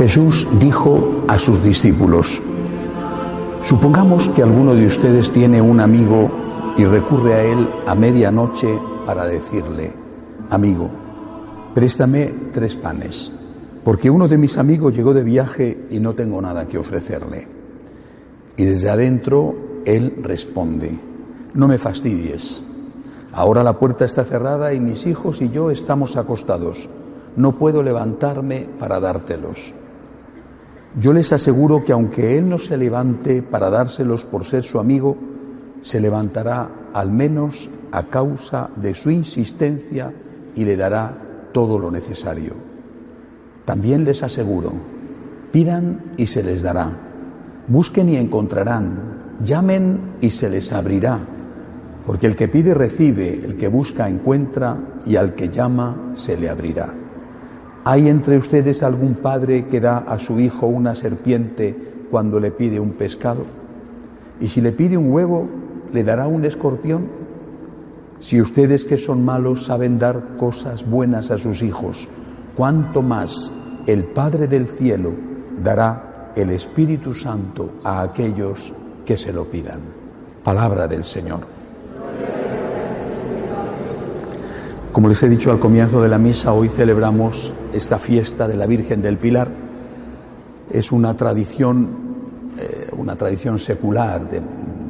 [0.00, 2.40] Jesús dijo a sus discípulos,
[3.62, 6.30] supongamos que alguno de ustedes tiene un amigo
[6.78, 9.92] y recurre a él a medianoche para decirle,
[10.48, 10.88] amigo,
[11.74, 13.30] préstame tres panes,
[13.84, 17.46] porque uno de mis amigos llegó de viaje y no tengo nada que ofrecerle.
[18.56, 20.98] Y desde adentro él responde,
[21.52, 22.62] no me fastidies,
[23.32, 26.88] ahora la puerta está cerrada y mis hijos y yo estamos acostados,
[27.36, 29.74] no puedo levantarme para dártelos.
[30.98, 35.16] Yo les aseguro que aunque Él no se levante para dárselos por ser su amigo,
[35.82, 40.12] se levantará al menos a causa de su insistencia
[40.54, 42.54] y le dará todo lo necesario.
[43.64, 44.72] También les aseguro,
[45.52, 46.90] pidan y se les dará,
[47.68, 51.20] busquen y encontrarán, llamen y se les abrirá,
[52.06, 54.76] porque el que pide recibe, el que busca encuentra.
[55.06, 56.99] Y al que llama se le abrirá.
[57.84, 61.74] ¿Hay entre ustedes algún padre que da a su hijo una serpiente
[62.10, 63.44] cuando le pide un pescado?
[64.38, 65.48] Y si le pide un huevo,
[65.92, 67.08] ¿le dará un escorpión?
[68.20, 72.06] Si ustedes que son malos saben dar cosas buenas a sus hijos,
[72.54, 73.50] ¿cuánto más
[73.86, 75.12] el Padre del cielo
[75.64, 78.74] dará el Espíritu Santo a aquellos
[79.06, 79.80] que se lo pidan?
[80.44, 81.40] Palabra del Señor.
[84.92, 88.66] Como les he dicho al comienzo de la misa, hoy celebramos esta fiesta de la
[88.66, 89.48] Virgen del Pilar.
[90.70, 91.88] Es una tradición,
[92.58, 94.22] eh, una tradición secular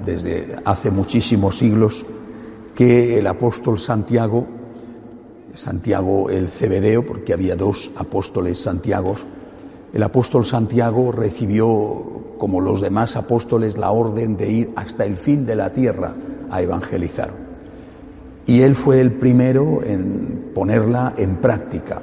[0.04, 2.04] desde hace muchísimos siglos
[2.74, 4.46] que el apóstol Santiago,
[5.54, 9.26] Santiago el Cebedeo, porque había dos apóstoles Santiagos,
[9.92, 15.44] el apóstol Santiago recibió, como los demás apóstoles, la orden de ir hasta el fin
[15.44, 16.14] de la tierra
[16.50, 17.50] a evangelizar
[18.50, 22.02] y él fue el primero en ponerla en práctica.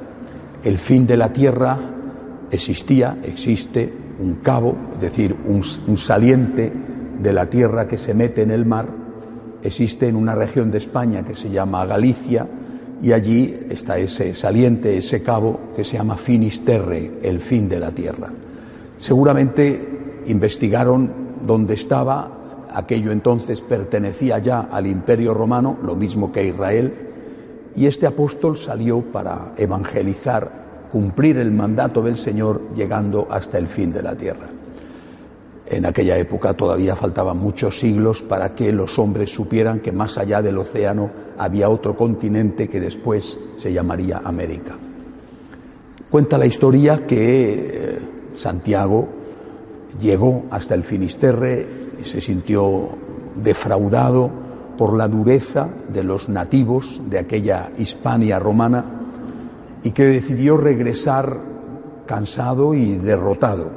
[0.63, 1.77] El fin de la tierra
[2.51, 5.63] existía, existe un cabo, es decir, un,
[5.97, 6.71] saliente
[7.21, 8.87] de la tierra que se mete en el mar,
[9.63, 12.47] existe en una región de España que se llama Galicia
[13.01, 17.91] y allí está ese saliente, ese cabo que se llama Finisterre, el fin de la
[17.91, 18.31] tierra.
[18.97, 21.11] Seguramente investigaron
[21.45, 22.37] dónde estaba
[22.73, 27.06] aquello entonces pertenecía ya al imperio romano, lo mismo que Israel,
[27.77, 33.93] y este apóstol salió para evangelizar, cumplir el mandato del Señor, llegando hasta el fin
[33.93, 34.47] de la tierra.
[35.67, 40.41] En aquella época todavía faltaban muchos siglos para que los hombres supieran que más allá
[40.41, 44.75] del océano había otro continente que después se llamaría América.
[46.09, 47.99] Cuenta la historia que eh,
[48.33, 49.07] Santiago
[50.01, 52.89] llegó hasta el Finisterre se sintió
[53.35, 54.46] defraudado
[54.77, 58.85] por la dureza de los nativos de aquella Hispania romana
[59.83, 61.39] y que decidió regresar
[62.05, 63.69] cansado y derrotado.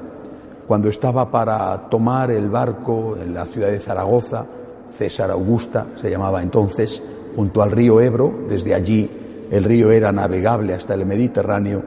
[0.67, 4.47] Cuando estaba para tomar el barco en la ciudad de Zaragoza,
[4.89, 7.03] César Augusta se llamaba entonces,
[7.35, 9.11] junto al río Ebro, desde allí
[9.51, 11.83] el río era navegable hasta el Mediterráneo,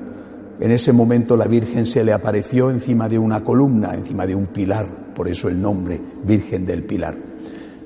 [0.60, 4.48] en ese momento la Virgen se le apareció encima de una columna, encima de un
[4.48, 4.86] pilar,
[5.16, 7.33] por eso el nombre Virgen del Pilar.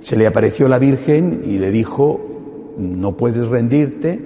[0.07, 4.17] Se le apareció la Virgen y le dijo, no puedes rendirte,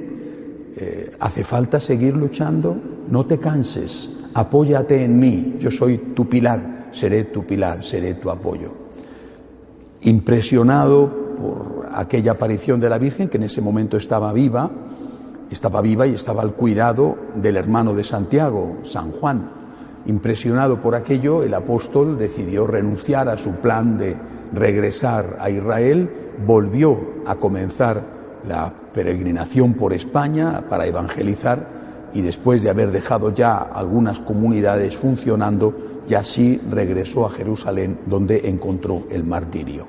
[0.77, 2.77] eh, hace falta seguir luchando,
[3.09, 8.29] no te canses, apóyate en mí, yo soy tu pilar, seré tu pilar, seré tu
[8.29, 8.75] apoyo.
[10.01, 14.69] Impresionado por aquella aparición de la Virgen, que en ese momento estaba viva,
[15.49, 19.49] estaba viva y estaba al cuidado del hermano de Santiago, San Juan,
[20.07, 24.15] Impresionado por aquello, el apóstol decidió renunciar a su plan de
[24.53, 26.09] regresar a Israel,
[26.45, 28.03] volvió a comenzar
[28.47, 31.81] la peregrinación por España para evangelizar
[32.13, 38.49] y después de haber dejado ya algunas comunidades funcionando, ya sí regresó a Jerusalén donde
[38.49, 39.85] encontró el martirio.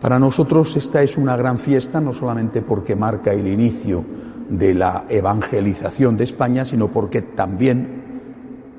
[0.00, 4.04] Para nosotros esta es una gran fiesta, no solamente porque marca el inicio
[4.48, 8.00] de la evangelización de España, sino porque también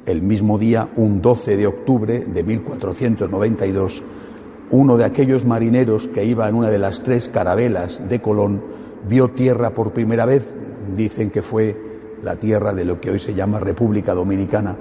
[0.06, 4.04] el mismo día, un 12 de octubre de 1492,
[4.72, 8.62] uno de aquellos marineros que iba en una de las tres carabelas de Colón
[9.08, 10.54] vio tierra por primera vez,
[10.96, 11.76] dicen que fue
[12.24, 14.76] la tierra de lo que hoy se llama República Dominicana,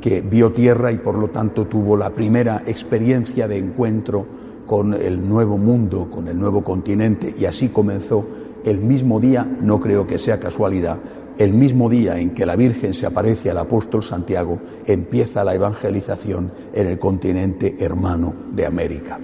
[0.00, 4.26] que vio tierra y por lo tanto tuvo la primera experiencia de encuentro
[4.66, 8.24] con el nuevo mundo, con el nuevo continente, y así comenzó
[8.68, 10.98] el mismo día, no creo que sea casualidad,
[11.38, 16.50] el mismo día en que la Virgen se aparece al apóstol Santiago, empieza la evangelización
[16.72, 19.18] en el continente hermano de América.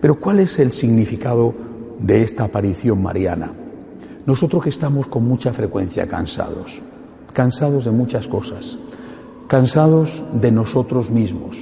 [0.00, 1.52] Pero ¿cuál es el significado
[1.98, 3.52] de esta aparición mariana?
[4.24, 6.80] Nosotros que estamos con mucha frecuencia cansados,
[7.32, 8.78] cansados de muchas cosas,
[9.48, 11.56] cansados de nosotros mismos,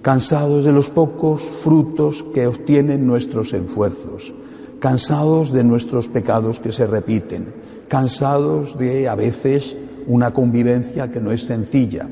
[0.00, 4.32] cansados de los pocos frutos que obtienen nuestros esfuerzos,
[4.82, 7.54] cansados de nuestros pecados que se repiten,
[7.86, 9.76] cansados de a veces
[10.08, 12.08] una convivencia que no es sencilla.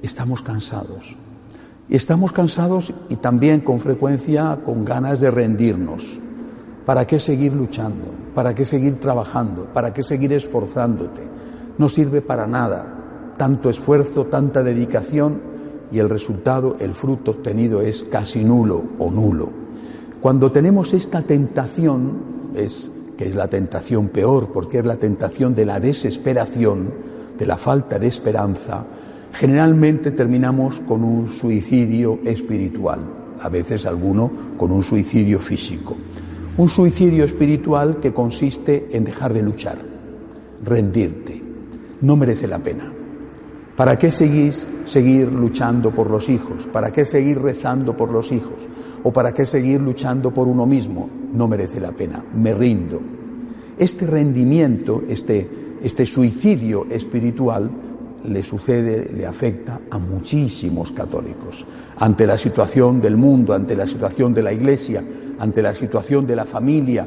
[0.00, 1.18] Estamos cansados.
[1.90, 6.18] Estamos cansados y también con frecuencia con ganas de rendirnos.
[6.86, 8.06] ¿Para qué seguir luchando?
[8.34, 9.66] ¿Para qué seguir trabajando?
[9.66, 11.20] ¿Para qué seguir esforzándote?
[11.76, 13.34] No sirve para nada.
[13.36, 15.42] Tanto esfuerzo, tanta dedicación
[15.92, 19.68] y el resultado, el fruto obtenido es casi nulo o nulo.
[20.20, 25.64] Cuando tenemos esta tentación, es que es la tentación peor, porque es la tentación de
[25.64, 26.90] la desesperación,
[27.38, 28.84] de la falta de esperanza,
[29.32, 33.00] generalmente terminamos con un suicidio espiritual,
[33.40, 35.96] a veces alguno con un suicidio físico.
[36.56, 39.78] Un suicidio espiritual que consiste en dejar de luchar,
[40.64, 41.40] rendirte.
[42.00, 42.92] No merece la pena.
[43.76, 46.66] ¿Para qué seguís seguir luchando por los hijos?
[46.72, 48.66] ¿Para qué seguir rezando por los hijos?
[49.02, 51.08] ¿O para qué seguir luchando por uno mismo?
[51.32, 52.24] No merece la pena.
[52.34, 53.00] Me rindo.
[53.78, 55.48] Este rendimiento, este,
[55.82, 57.70] este suicidio espiritual,
[58.24, 61.64] le sucede, le afecta a muchísimos católicos.
[61.98, 65.02] Ante la situación del mundo, ante la situación de la Iglesia,
[65.38, 67.06] ante la situación de la familia,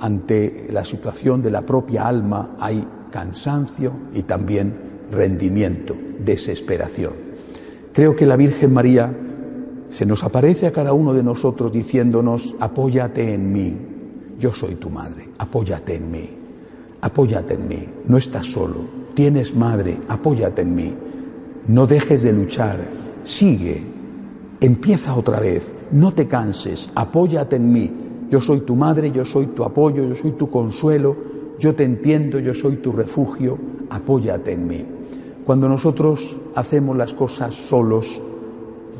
[0.00, 4.74] ante la situación de la propia alma, hay cansancio y también
[5.10, 7.12] rendimiento, desesperación.
[7.92, 9.12] Creo que la Virgen María
[9.90, 13.76] se nos aparece a cada uno de nosotros diciéndonos, apóyate en mí,
[14.38, 16.28] yo soy tu madre, apóyate en mí,
[17.00, 18.80] apóyate en mí, no estás solo,
[19.14, 20.94] tienes madre, apóyate en mí,
[21.68, 22.78] no dejes de luchar,
[23.24, 23.82] sigue,
[24.60, 27.90] empieza otra vez, no te canses, apóyate en mí,
[28.30, 31.16] yo soy tu madre, yo soy tu apoyo, yo soy tu consuelo,
[31.58, 33.56] yo te entiendo, yo soy tu refugio,
[33.88, 34.84] apóyate en mí.
[35.46, 38.20] Cuando nosotros hacemos las cosas solos,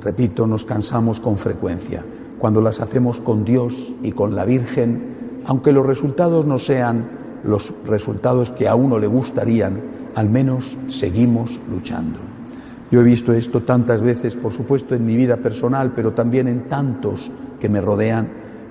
[0.06, 2.04] repito, nos cansamos con frecuencia.
[2.38, 7.74] Cuando las hacemos con Dios y con la Virgen, aunque los resultados no sean los
[7.84, 9.80] resultados que a uno le gustarían,
[10.14, 12.20] al menos seguimos luchando.
[12.92, 16.68] Yo he visto esto tantas veces, por supuesto, en mi vida personal, pero también en
[16.68, 18.28] tantos que me rodean,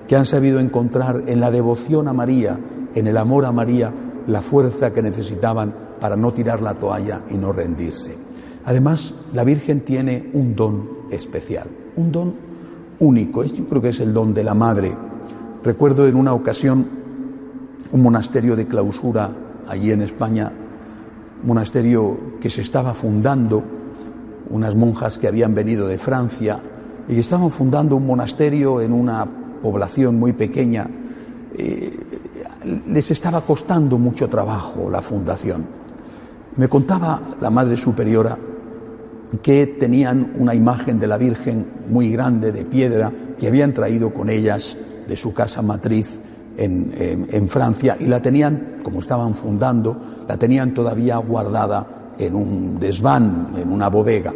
[0.08, 2.58] que han sabido encontrar en la devoción a María,
[2.94, 3.92] en el amor a María,
[4.26, 8.16] la fuerza que necesitaban para no tirar la toalla y no rendirse.
[8.64, 12.34] Además, la Virgen tiene un don especial, un don
[12.98, 13.44] único.
[13.44, 14.94] Yo creo que es el don de la Madre
[15.66, 16.86] Recuerdo en una ocasión
[17.90, 19.32] un monasterio de clausura
[19.66, 20.52] allí en España,
[21.42, 23.64] monasterio que se estaba fundando,
[24.50, 26.60] unas monjas que habían venido de Francia
[27.08, 29.26] y que estaban fundando un monasterio en una
[29.60, 30.88] población muy pequeña.
[31.58, 31.98] Eh,
[32.86, 35.66] les estaba costando mucho trabajo la fundación.
[36.58, 38.38] Me contaba la Madre Superiora
[39.42, 44.30] que tenían una imagen de la Virgen muy grande de piedra que habían traído con
[44.30, 44.76] ellas
[45.06, 46.18] de su casa matriz
[46.56, 49.96] en, Francia y la tenían, como estaban fundando,
[50.26, 54.32] la tenían todavía guardada en un desván, en una bodega.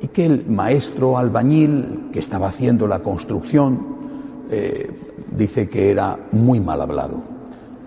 [0.00, 3.94] Y que el maestro albañil que estaba haciendo la construcción
[4.50, 4.90] eh,
[5.36, 7.20] dice que era muy mal hablado,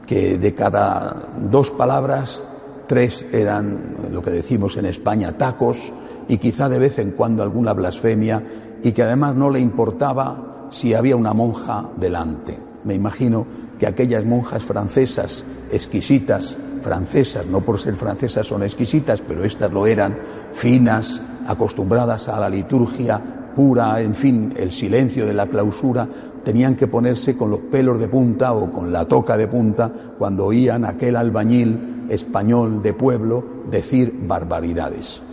[0.06, 2.44] que de cada dos palabras,
[2.88, 5.94] tres eran lo que decimos en España tacos
[6.28, 8.44] y quizá de vez en cuando alguna blasfemia
[8.84, 12.58] y que además no le importaba si había una monja delante.
[12.84, 13.46] Me imagino
[13.80, 19.88] que aquellas monjas francesas, exquisitas, francesas, no por ser francesas son exquisitas, pero estas lo
[19.88, 20.18] eran,
[20.54, 23.22] finas, acostumbradas a la liturgia
[23.56, 26.08] pura, en fin, el silencio de la clausura,
[26.44, 30.46] tenían que ponerse con los pelos de punta o con la toca de punta cuando
[30.46, 35.24] oían aquel albañil español de pueblo decir barbaridades.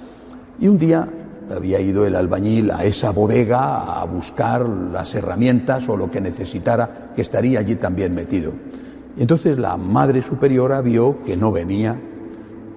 [0.60, 1.08] Y un día
[1.54, 7.12] había ido el albañil a esa bodega a buscar las herramientas o lo que necesitara,
[7.14, 8.52] que estaría allí también metido.
[9.16, 12.00] Y entonces la madre superiora vio que no venía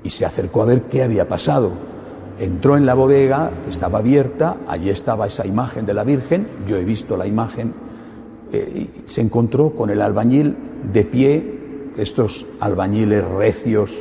[0.03, 1.72] y se acercó a ver qué había pasado.
[2.39, 6.77] Entró en la bodega, que estaba abierta, allí estaba esa imagen de la Virgen, yo
[6.77, 7.74] he visto la imagen,
[8.51, 10.55] eh, y se encontró con el albañil
[10.93, 11.57] de pie,
[11.98, 13.91] estos albañiles recios,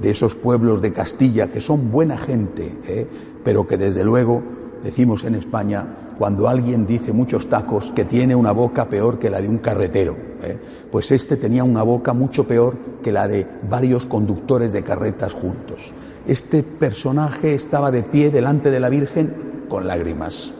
[0.00, 3.06] de esos pueblos de Castilla que son buena gente, ¿eh?
[3.42, 4.42] pero que desde luego
[4.82, 5.86] decimos en España
[6.18, 10.16] cuando alguien dice muchos tacos que tiene una boca peor que la de un carretero.
[10.42, 10.58] ¿eh?
[10.90, 15.92] Pues este tenía una boca mucho peor que la de varios conductores de carretas juntos.
[16.26, 19.34] Este personaje estaba de pie delante de la Virgen
[19.68, 20.52] con lágrimas.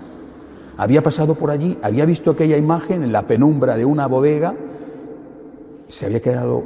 [0.76, 4.54] Había pasado por allí, había visto aquella imagen en la penumbra de una bodega,
[5.88, 6.64] se había quedado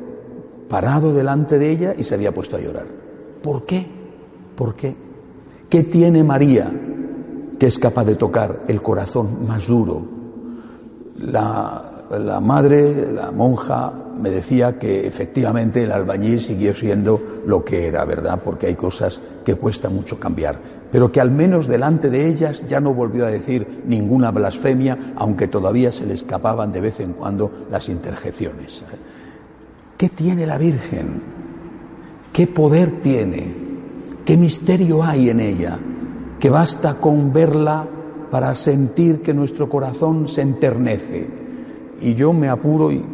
[0.68, 2.87] parado delante de ella y se había puesto a llorar.
[3.42, 3.87] ¿Por qué?
[4.54, 4.94] ¿Por qué?
[5.68, 6.70] ¿Qué tiene María
[7.58, 10.02] que es capaz de tocar el corazón más duro?
[11.18, 18.04] La, madre, la monja, me decía que efectivamente el albañil siguió siendo lo que era,
[18.04, 18.40] ¿verdad?
[18.42, 20.58] Porque hay cosas que cuesta mucho cambiar.
[20.90, 25.48] Pero que al menos delante de ellas ya no volvió a decir ninguna blasfemia, aunque
[25.48, 28.84] todavía se le escapaban de vez en cuando las interjecciones.
[29.99, 31.21] ¿Qué tiene la Virgen?
[32.33, 33.52] ¿Qué poder tiene?
[34.25, 35.76] ¿Qué misterio hay en ella?
[36.38, 37.85] Que basta con verla
[38.31, 41.26] para sentir que nuestro corazón se enternece.
[42.00, 43.05] Y yo me apuro y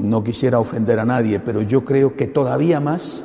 [0.00, 3.22] no quisiera ofender a nadie, pero yo creo que todavía más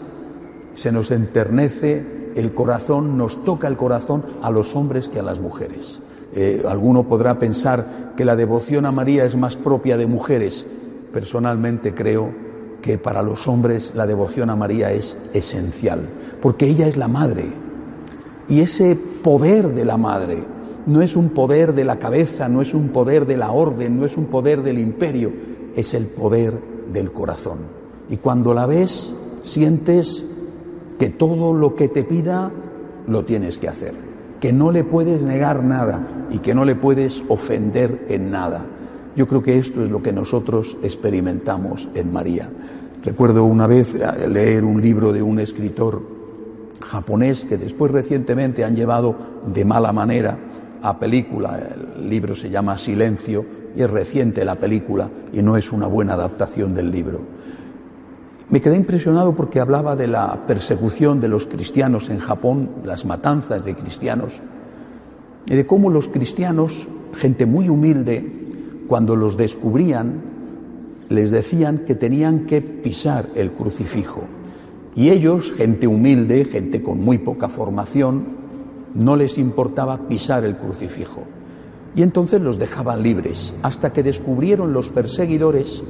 [0.76, 5.40] se nos enternece el corazón, nos toca el corazón a los hombres que a las
[5.40, 6.02] mujeres.
[6.36, 10.66] Eh, alguno podrá pensar que la devoción a María es más propia de mujeres.
[11.14, 12.47] Personalmente creo
[12.88, 16.08] que para los hombres la devoción a María es esencial,
[16.42, 17.44] porque ella es la madre.
[18.48, 20.42] Y ese poder de la madre
[20.86, 24.06] no es un poder de la cabeza, no es un poder de la orden, no
[24.06, 25.34] es un poder del imperio,
[25.76, 26.58] es el poder
[26.94, 27.58] del corazón.
[28.10, 29.14] Y cuando la ves,
[29.44, 30.24] sientes
[30.98, 32.54] que todo lo que te pida
[33.06, 33.96] lo tienes que hacer,
[34.40, 38.66] que no le puedes negar nada y que no le puedes ofender en nada.
[39.18, 42.52] Yo creo que esto es lo que nosotros experimentamos en María.
[43.04, 46.04] Recuerdo una vez eh, leer un libro de un escritor
[46.84, 49.16] japonés que después recientemente han llevado
[49.48, 50.38] de mala manera
[50.84, 51.60] a película.
[51.98, 53.44] El libro se llama Silencio
[53.76, 57.22] y es reciente la película y no es una buena adaptación del libro.
[58.52, 63.66] Me quedé impresionado porque hablaba de la persecución de los cristianos en Japón, las matanzas
[63.66, 64.40] de cristianos,
[65.48, 68.37] y de cómo los cristianos, gente muy humilde,
[68.88, 70.22] cuando los descubrían,
[71.10, 74.24] les decían que tenían que pisar el crucifijo.
[74.96, 78.26] Y ellos, gente humilde, gente con muy poca formación,
[78.96, 81.24] no les importaba pisar el crucifijo.
[81.96, 85.84] Y entonces los dejaban libres, hasta que descubrieron los perseguidores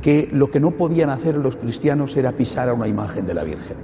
[0.00, 3.44] que lo que no podían hacer los cristianos era pisar a una imagen de la
[3.44, 3.76] Virgen.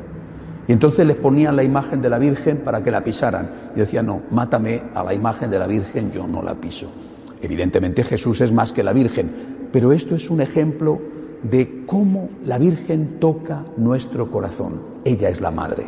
[0.67, 3.51] Y entonces les ponían la imagen de la Virgen para que la pisaran.
[3.75, 6.89] Y decían, no, mátame a la imagen de la Virgen, yo no la piso.
[7.41, 9.31] Evidentemente Jesús es más que la Virgen,
[9.73, 11.01] pero esto es un ejemplo
[11.43, 14.81] de cómo la Virgen toca nuestro corazón.
[15.05, 15.85] Ella es la Madre.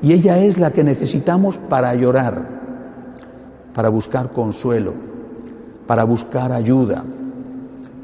[0.00, 2.46] Y ella es la que necesitamos para llorar,
[3.74, 4.94] para buscar consuelo,
[5.86, 7.04] para buscar ayuda,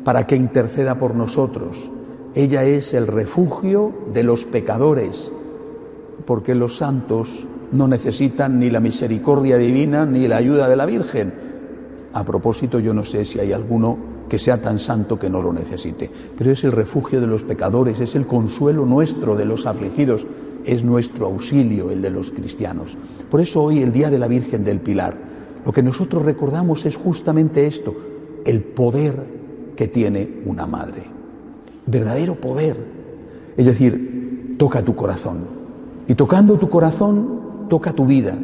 [0.02, 1.90] para que interceda por nosotros.
[2.34, 5.30] Ella es el refugio de los pecadores,
[6.24, 11.53] porque los santos no necesitan ni la misericordia divina ni la ayuda de la Virgen.
[12.14, 15.52] A propósito, yo no sé si hay alguno que sea tan santo que no lo
[15.52, 20.26] necesite, pero es el refugio de los pecadores, es el consuelo nuestro de los afligidos,
[20.64, 22.97] es nuestro auxilio el de los cristianos.
[23.30, 25.16] Por eso hoy, el Día de la Virgen del Pilar,
[25.66, 27.94] lo que nosotros recordamos es justamente esto,
[28.44, 29.25] el poder
[29.76, 31.02] que tiene una madre.
[31.87, 32.76] Verdadero poder.
[33.56, 35.47] Es decir, toca tu corazón.
[36.06, 38.37] Y tocando tu corazón, toca tu vida.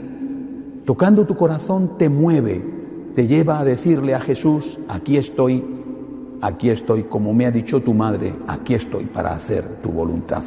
[0.84, 2.62] Tocando tu corazón te mueve,
[3.14, 5.64] te lleva a decirle a Jesús, aquí estoy,
[6.40, 10.42] aquí estoy, como me ha dicho tu madre, aquí estoy para hacer tu voluntad.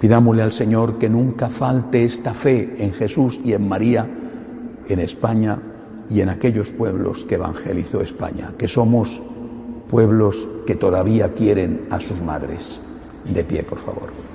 [0.00, 4.08] Pidámosle al Señor que nunca falte esta fe en Jesús y en María,
[4.88, 5.58] en España
[6.10, 9.22] y en aquellos pueblos que evangelizó España, que somos
[9.88, 12.80] pueblos que todavía quieren a sus madres.
[13.32, 14.31] De pie, por favor.